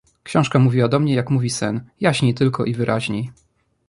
"Książka 0.23 0.59
mówiła 0.59 0.87
do 0.87 0.99
mnie, 0.99 1.13
jak 1.15 1.29
mówi 1.29 1.49
sen, 1.49 1.81
jaśniej 1.99 2.33
tylko 2.33 2.65
i 2.65 2.73
wyraźniej." 2.75 3.31